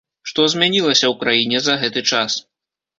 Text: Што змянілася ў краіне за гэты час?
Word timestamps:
Што 0.29 0.45
змянілася 0.53 0.99
ў 0.99 1.13
краіне 1.27 1.57
за 1.69 1.79
гэты 1.85 2.07
час? 2.11 2.45